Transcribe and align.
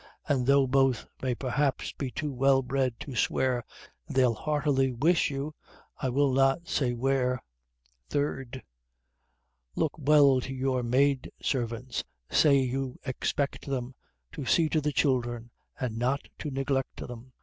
And 0.27 0.47
though 0.47 0.65
both 0.65 1.05
may 1.21 1.35
perhaps 1.35 1.91
be 1.91 2.09
too 2.09 2.33
well 2.33 2.63
bred 2.63 2.99
to 3.01 3.15
swear, 3.15 3.63
They'll 4.09 4.33
heartily 4.33 4.91
wish 4.91 5.29
you 5.29 5.53
I 6.01 6.09
will 6.09 6.33
not 6.33 6.67
say 6.67 6.93
Where. 6.93 7.43
3_tio._ 8.09 8.63
Look 9.75 9.93
well 9.99 10.41
to 10.41 10.55
your 10.55 10.81
Maid 10.81 11.31
servants! 11.39 12.03
say 12.31 12.55
you 12.57 12.97
expect 13.05 13.67
them 13.67 13.93
To 14.31 14.43
see 14.43 14.69
to 14.69 14.81
the 14.81 14.91
children, 14.91 15.51
and 15.79 15.99
not 15.99 16.27
to 16.39 16.49
neglect 16.49 17.07
them! 17.07 17.33